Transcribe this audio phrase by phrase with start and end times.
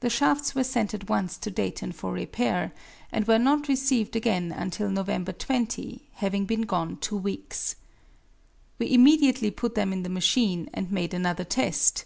[0.00, 2.72] The shafts were sent at once to Dayton for repair,
[3.12, 7.76] and were not received again until November 20, having been gone two weeks.
[8.80, 12.04] We immediately put them in the machine and made another test.